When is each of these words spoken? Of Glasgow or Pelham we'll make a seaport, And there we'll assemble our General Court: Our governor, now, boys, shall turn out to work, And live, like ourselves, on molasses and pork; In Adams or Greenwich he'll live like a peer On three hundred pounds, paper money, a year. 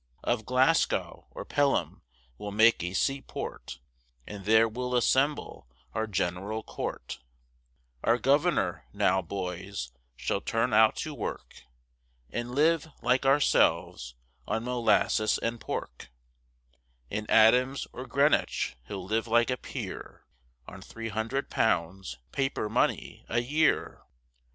Of 0.23 0.47
Glasgow 0.47 1.27
or 1.29 1.45
Pelham 1.45 2.01
we'll 2.39 2.49
make 2.49 2.81
a 2.83 2.93
seaport, 2.95 3.77
And 4.25 4.45
there 4.45 4.67
we'll 4.67 4.95
assemble 4.95 5.67
our 5.93 6.07
General 6.07 6.63
Court: 6.63 7.19
Our 8.03 8.17
governor, 8.17 8.87
now, 8.93 9.21
boys, 9.21 9.91
shall 10.15 10.41
turn 10.41 10.73
out 10.73 10.95
to 11.05 11.13
work, 11.13 11.65
And 12.31 12.55
live, 12.55 12.87
like 13.03 13.27
ourselves, 13.27 14.15
on 14.47 14.63
molasses 14.63 15.37
and 15.37 15.61
pork; 15.61 16.09
In 17.11 17.29
Adams 17.29 17.85
or 17.93 18.07
Greenwich 18.07 18.75
he'll 18.87 19.05
live 19.05 19.27
like 19.27 19.51
a 19.51 19.57
peer 19.57 20.25
On 20.67 20.81
three 20.81 21.09
hundred 21.09 21.51
pounds, 21.51 22.17
paper 22.31 22.67
money, 22.69 23.23
a 23.29 23.39
year. 23.43 24.01